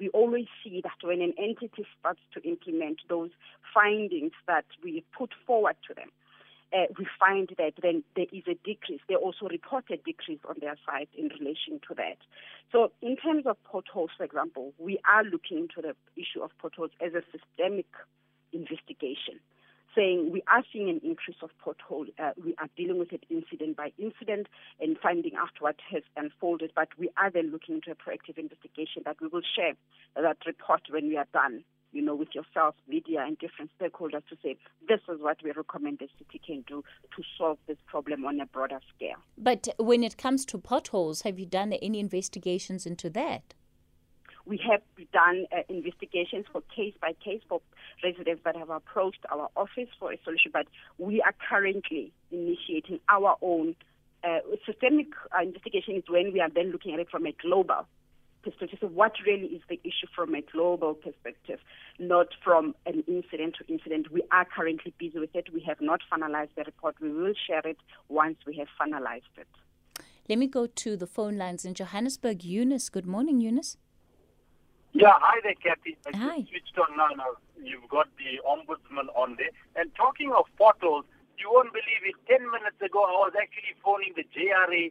[0.00, 3.30] We always see that when an entity starts to implement those
[3.72, 6.10] findings that we put forward to them,
[6.72, 9.00] uh, we find that then there is a decrease.
[9.08, 12.18] They also report a decrease on their side in relation to that.
[12.72, 16.90] So, in terms of potholes, for example, we are looking into the issue of potholes
[17.04, 17.86] as a systemic
[20.00, 22.06] saying we are seeing an increase of pothole.
[22.18, 24.46] Uh, we are dealing with it incident by incident
[24.80, 26.72] and finding out what has unfolded.
[26.74, 29.74] But we are then looking into a proactive investigation that we will share
[30.16, 31.64] that report when we are done.
[31.92, 34.56] You know, with yourself, media, and different stakeholders to say
[34.88, 36.84] this is what we recommend the city can do
[37.16, 39.16] to solve this problem on a broader scale.
[39.36, 43.54] But when it comes to potholes, have you done any investigations into that?
[44.50, 44.82] We have
[45.12, 47.60] done uh, investigations for case by case for
[48.02, 50.66] residents that have approached our office for a solution, but
[50.98, 53.76] we are currently initiating our own
[54.24, 57.86] uh, systemic uh, investigation is when we are then looking at it from a global
[58.42, 58.80] perspective.
[58.80, 61.60] So what really is the issue from a global perspective,
[62.00, 64.10] not from an incident to incident.
[64.10, 65.52] We are currently busy with it.
[65.54, 66.96] We have not finalized the report.
[67.00, 69.46] We will share it once we have finalized it.
[70.28, 72.42] Let me go to the phone lines in Johannesburg.
[72.42, 73.76] Eunice, good morning, Eunice.
[74.92, 75.94] Yeah, hi there, Kathy.
[76.02, 76.42] I hi.
[76.42, 77.14] just switched on now.
[77.14, 79.54] Now you've got the ombudsman on there.
[79.78, 81.06] And talking of portals,
[81.38, 82.18] you won't believe it.
[82.26, 84.90] Ten minutes ago, I was actually phoning the JRA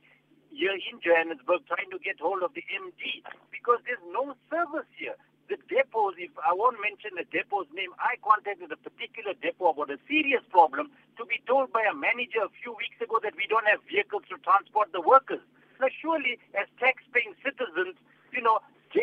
[0.55, 5.19] here in Johannesburg trying to get hold of the MD because there's no service here.
[5.51, 9.91] The depots, if I won't mention the depot's name, I contacted a particular depot about
[9.91, 13.51] a serious problem to be told by a manager a few weeks ago that we
[13.51, 15.43] don't have vehicles to transport the workers.
[15.83, 17.98] Now, surely, as tax-paying citizens,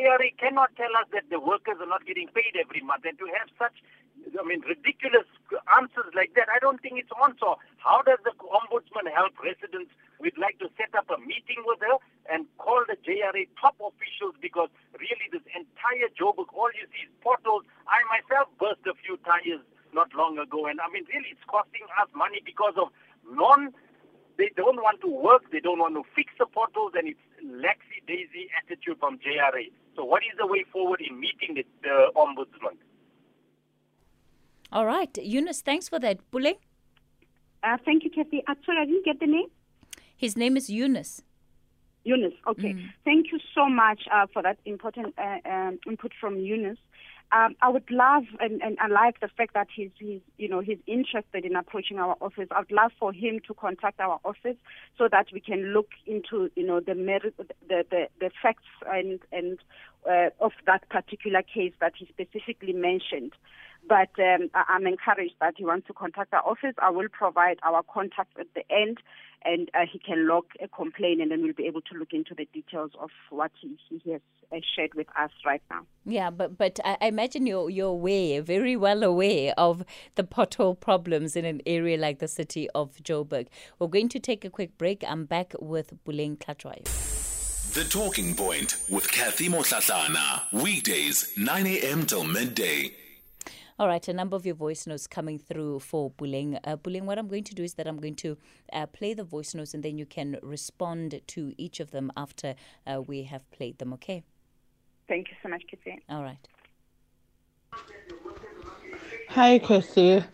[0.06, 3.02] JRA cannot tell us that the workers are not getting paid every month.
[3.04, 3.74] And to have such,
[4.38, 5.26] I mean, ridiculous
[5.74, 7.34] answers like that, I don't think it's on.
[7.42, 9.90] So how does the ombudsman help residents?
[10.22, 11.98] We'd like to set up a meeting with her
[12.30, 17.12] and call the JRA top officials because really this entire Joburg, all you see is
[17.20, 17.66] portals.
[17.90, 20.70] I myself burst a few tires not long ago.
[20.70, 22.94] And I mean, really, it's costing us money because of
[23.26, 23.74] non
[24.38, 28.00] they don't want to work, they don't want to fix the potholes, and it's laxy
[28.06, 29.70] daisy attitude from JRA.
[29.94, 32.76] So, what is the way forward in meeting the, the ombudsman?
[34.72, 36.18] All right, Eunice, thanks for that.
[36.30, 36.54] Pule?
[37.62, 38.42] Uh, thank you, Kathy.
[38.46, 39.48] Actually, I didn't get the name.
[40.16, 41.22] His name is Eunice.
[42.04, 42.74] Eunice, okay.
[42.74, 42.88] Mm.
[43.04, 46.78] Thank you so much uh, for that important uh, um, input from Eunice.
[47.32, 50.60] Um, I would love, and, and I like the fact that he's, he's, you know,
[50.60, 52.46] he's interested in approaching our office.
[52.52, 54.56] I'd love for him to contact our office
[54.96, 59.18] so that we can look into, you know, the merit, the, the, the facts and,
[59.32, 59.58] and
[60.08, 63.32] uh, of that particular case that he specifically mentioned.
[63.88, 66.74] But um, I'm encouraged that he wants to contact our office.
[66.78, 68.98] I will provide our contact at the end,
[69.44, 72.34] and uh, he can log a complaint, and then we'll be able to look into
[72.34, 74.20] the details of what he, he has
[74.52, 75.82] uh, shared with us right now.
[76.04, 79.84] Yeah, but but I imagine you're you're aware, very well aware of
[80.16, 83.46] the pothole problems in an area like the city of Joburg.
[83.78, 85.04] We're going to take a quick break.
[85.06, 86.84] I'm back with Puleng Hlatshwayo.
[87.74, 90.50] The Talking Point with Kathy Motlatlana.
[90.52, 92.06] Weekdays, 9 a.m.
[92.06, 93.05] till midday.
[93.78, 96.58] All right, a number of your voice notes coming through for Puleng.
[96.64, 98.38] Uh, Puleng, what I'm going to do is that I'm going to
[98.72, 102.54] uh, play the voice notes and then you can respond to each of them after
[102.86, 104.24] uh, we have played them, okay?
[105.08, 106.02] Thank you so much, Kitty.
[106.08, 106.38] All right.
[109.28, 110.24] Hi, Chrissy.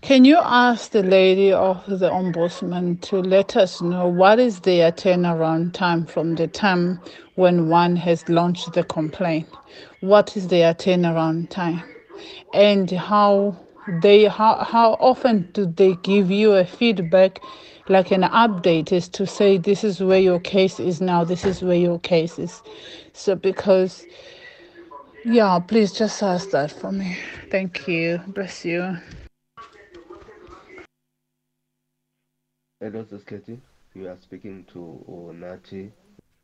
[0.00, 4.90] Can you ask the lady of the ombudsman to let us know what is their
[4.90, 7.00] turnaround time from the time
[7.36, 9.48] when one has launched the complaint?
[10.00, 11.84] What is their turnaround time?
[12.54, 13.56] And how
[14.02, 17.40] they how, how often do they give you a feedback
[17.88, 21.62] like an update is to say this is where your case is now, this is
[21.62, 22.62] where your case is.
[23.12, 24.06] So because
[25.24, 27.16] yeah, please just ask that for me.
[27.50, 28.20] Thank you.
[28.28, 28.96] Bless you.
[32.80, 33.60] Hello, this Katie.
[33.94, 35.90] You are speaking to Onati.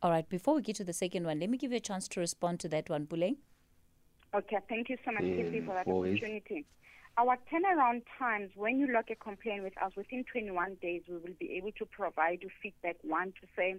[0.03, 2.07] All right, before we get to the second one, let me give you a chance
[2.09, 3.37] to respond to that one, Puleng.
[4.33, 6.65] Okay, thank you so much, Kitty, for that opportunity.
[7.17, 11.33] Our turnaround times, when you log a complaint with us, within 21 days, we will
[11.39, 12.97] be able to provide you feedback.
[13.01, 13.77] One, to say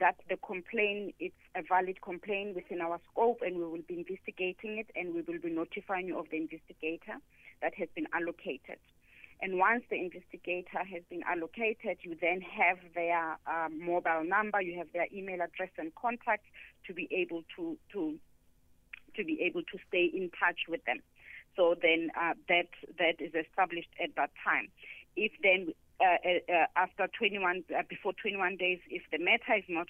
[0.00, 4.78] that the complaint it's a valid complaint within our scope, and we will be investigating
[4.78, 7.20] it, and we will be notifying you of the investigator
[7.62, 8.78] that has been allocated.
[9.40, 14.78] And once the investigator has been allocated, you then have their um, mobile number, you
[14.78, 16.46] have their email address and contact
[16.86, 18.18] to be able to to
[19.16, 21.00] to be able to stay in touch with them.
[21.56, 24.68] So then uh, that that is established at that time.
[25.16, 29.64] If then uh, uh, uh, after 21 uh, before 21 days, if the matter is
[29.68, 29.86] not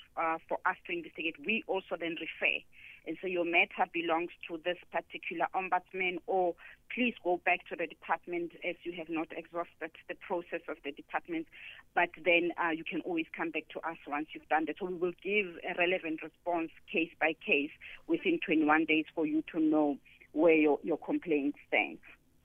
[0.49, 2.61] for us to investigate, we also then refer.
[3.07, 6.55] And so your matter belongs to this particular ombudsman, or
[6.95, 10.93] please go back to the department as you have not exhausted the process of the
[10.93, 11.47] department.
[11.95, 14.77] But then uh, you can always come back to us once you've done that.
[14.79, 17.71] So we will give a relevant response case by case
[18.07, 19.99] within 21 days for you to know
[20.33, 22.01] where your, your complaint stands.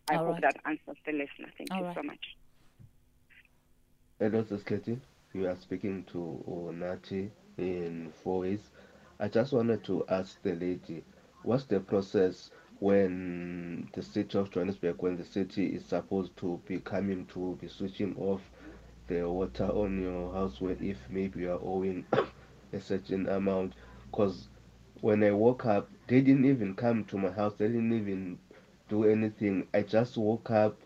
[0.10, 0.42] I All hope right.
[0.42, 1.52] that answers the listener.
[1.58, 1.96] Thank All you right.
[1.96, 2.36] so much.
[4.20, 5.00] Hello, this is Katie.
[5.34, 8.60] You are speaking to Onati in Fourways.
[9.22, 11.04] I just wanted to ask the lady,
[11.44, 16.80] what's the process when the city of Johannesburg, when the city is supposed to be
[16.80, 18.42] coming to be switching off
[19.08, 22.06] the water on your house, where if maybe you are owing
[22.74, 23.74] a certain amount?
[24.10, 24.48] Because
[25.02, 27.56] when I woke up, they didn't even come to my house.
[27.58, 28.40] They didn't even
[28.88, 29.68] do anything.
[29.74, 30.78] I just woke up,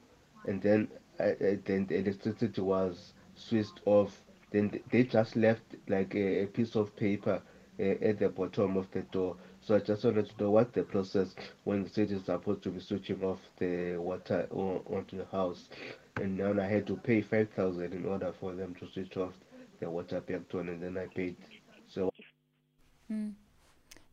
[0.47, 0.87] and then
[1.19, 4.23] I, I, then the electricity was switched off.
[4.49, 7.39] Then they just left like a, a piece of paper
[7.79, 9.35] at the bottom of the door.
[9.61, 12.69] So I just wanted to know what the process when the city is supposed to
[12.69, 15.69] be switching off the water on, onto the house,
[16.17, 19.33] and then I had to pay five thousand in order for them to switch off
[19.79, 21.35] the water back to, and then I paid.
[21.87, 22.11] So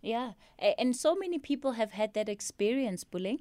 [0.03, 0.33] Yeah,
[0.79, 3.41] and so many people have had that experience, Puleng.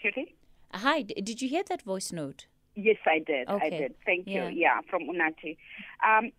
[0.00, 0.36] Kitty?
[0.72, 2.46] Hi, d- did you hear that voice note?
[2.76, 3.48] Yes, I did.
[3.48, 3.70] I Okay.
[3.78, 3.94] did.
[4.04, 4.48] Thank Yeah.
[4.48, 4.60] you.
[4.62, 5.56] Yeah, from Unati.
[6.06, 6.30] Um,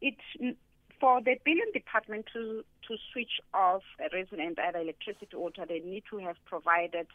[0.00, 0.56] it's
[1.00, 5.64] for the billing department to to switch off a resident either electricity or water.
[5.66, 7.06] They need to have provided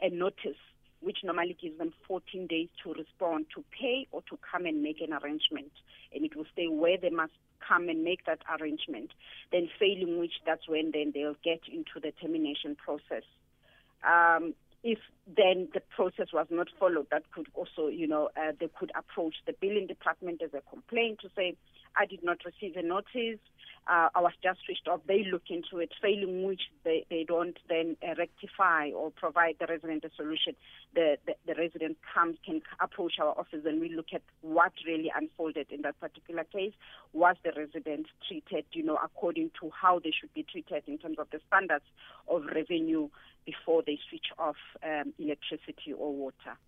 [0.00, 0.60] a notice,
[1.00, 5.00] which normally gives them 14 days to respond, to pay, or to come and make
[5.00, 5.72] an arrangement,
[6.14, 7.32] and it will stay where they must
[7.66, 9.10] come and make that arrangement.
[9.52, 13.24] Then, failing which, that's when then they'll get into the termination process
[14.04, 14.54] um,
[14.86, 15.00] if
[15.36, 19.34] then the process was not followed, that could also, you know, uh, they could approach
[19.44, 21.56] the billing department as a complaint to say,
[21.96, 23.40] I did not receive a notice,
[23.88, 25.00] uh, I was just switched off.
[25.08, 29.66] They look into it, failing which they, they don't then uh, rectify or provide the
[29.66, 30.54] resident a solution.
[30.94, 35.10] The, the, the resident comes, can approach our office and we look at what really
[35.14, 36.72] unfolded in that particular case.
[37.12, 41.18] Was the resident treated, you know, according to how they should be treated in terms
[41.18, 41.84] of the standards
[42.28, 43.08] of revenue
[43.46, 46.58] before they switch off um, electricity or water.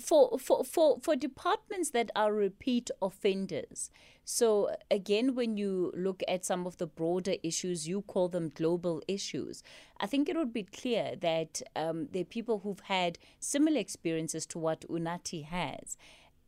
[0.00, 3.90] for for for for departments that are repeat offenders
[4.24, 9.02] so again when you look at some of the broader issues you call them global
[9.06, 9.62] issues
[10.00, 14.46] i think it would be clear that um, there are people who've had similar experiences
[14.46, 15.96] to what unati has.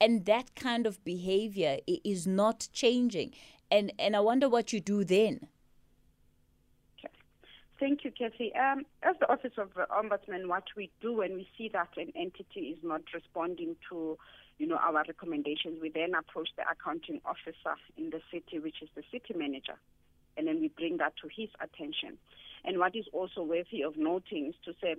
[0.01, 3.33] And that kind of behavior is not changing.
[3.70, 5.47] And and i wonder what you do then
[7.85, 8.51] Thank you, Kathy.
[8.55, 12.14] Um, as the Office of the Ombudsman, what we do when we see that an
[12.16, 14.16] entity is not responding to,
[14.57, 18.89] you know, our recommendations, we then approach the accounting officer in the city, which is
[18.97, 19.74] the city manager,
[20.39, 22.16] and then we bring that to his attention.
[22.64, 24.95] And what is also worthy of noting is to say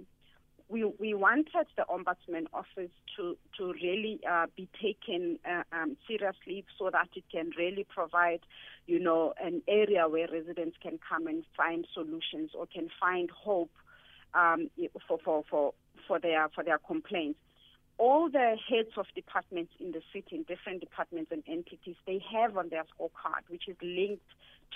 [0.67, 6.65] we we wanted the ombudsman office to to really uh, be taken uh, um, seriously
[6.77, 8.39] so that it can really provide
[8.87, 13.71] you know an area where residents can come and find solutions or can find hope
[14.35, 14.69] um,
[15.07, 15.73] for, for, for,
[16.07, 17.39] for, their, for their complaints.
[17.97, 22.57] All the heads of departments in the city, in different departments and entities, they have
[22.57, 24.25] on their scorecard, which is linked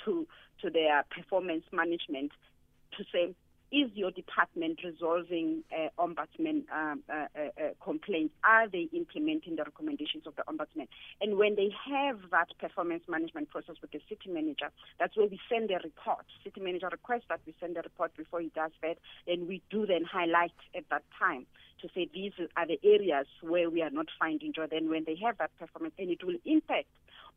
[0.06, 0.26] to
[0.62, 2.32] to their performance management,
[2.98, 3.34] to say
[3.72, 8.34] is your department resolving uh, ombudsman um, uh, uh, complaints?
[8.43, 10.88] Are they implementing the recommendations of the ombudsman?
[11.22, 15.39] And when they have that performance management process with the city manager, that's where we
[15.49, 16.26] send a report.
[16.43, 18.97] City manager requests that we send a report before he does that,
[19.28, 21.45] and we do then highlight at that time
[21.82, 24.67] to say these are the areas where we are not finding joy.
[24.70, 26.88] Then when they have that performance, and it will impact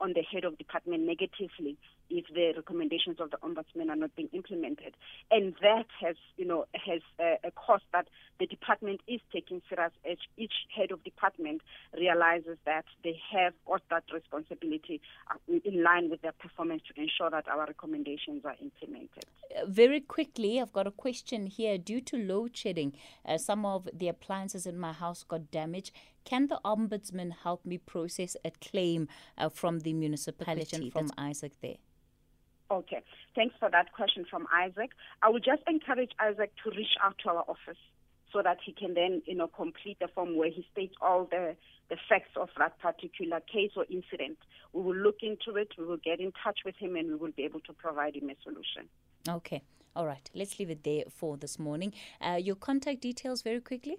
[0.00, 1.76] on the head of department negatively
[2.10, 4.94] if the recommendations of the ombudsman are not being implemented.
[5.30, 9.92] And that has, you know, has a, a cost that the department is taking serious
[10.10, 11.62] as each head of department
[11.96, 15.00] realizes that they have got that responsibility
[15.30, 19.24] uh, in line with their performance to ensure that our recommendations are implemented.
[19.56, 21.78] Uh, very quickly, I've got a question here.
[21.78, 22.94] Due to load shedding,
[23.24, 25.92] uh, some of the appliances in my house got damaged.
[26.24, 30.90] Can the ombudsman help me process a claim uh, from the municipality?
[30.90, 31.76] From Isaac there.
[32.72, 33.02] Okay,
[33.36, 34.90] thanks for that question from Isaac.
[35.22, 37.76] I would just encourage Isaac to reach out to our office
[38.32, 41.54] so that he can then, you know, complete the form where he states all the,
[41.90, 44.38] the facts of that particular case or incident.
[44.72, 47.32] We will look into it, we will get in touch with him, and we will
[47.36, 48.88] be able to provide him a solution.
[49.28, 49.62] Okay,
[49.94, 50.30] all right.
[50.34, 51.92] Let's leave it there for this morning.
[52.22, 53.98] Uh, your contact details very quickly.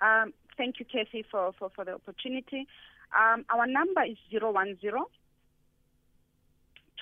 [0.00, 2.66] Um, thank you, Kathy, for, for, for the opportunity.
[3.14, 4.78] Um, our number is 010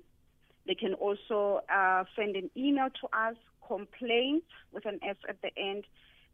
[0.66, 5.50] They can also uh, send an email to us, complaints with an S at the
[5.58, 5.84] end,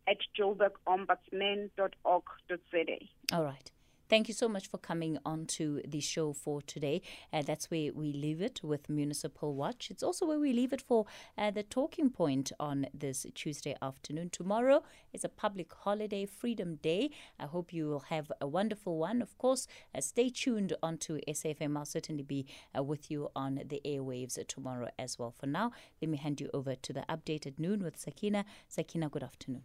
[0.07, 3.07] at joburgombudsman.org.za.
[3.31, 3.71] All right.
[4.09, 7.01] Thank you so much for coming on to the show for today.
[7.31, 9.89] Uh, that's where we leave it with Municipal Watch.
[9.89, 11.05] It's also where we leave it for
[11.37, 14.29] uh, the talking point on this Tuesday afternoon.
[14.29, 14.83] Tomorrow
[15.13, 17.11] is a public holiday, Freedom Day.
[17.39, 19.21] I hope you will have a wonderful one.
[19.21, 21.77] Of course, uh, stay tuned onto SAFM.
[21.77, 22.45] I'll certainly be
[22.77, 25.31] uh, with you on the airwaves tomorrow as well.
[25.31, 28.43] For now, let me hand you over to the update at noon with Sakina.
[28.67, 29.63] Sakina, good afternoon.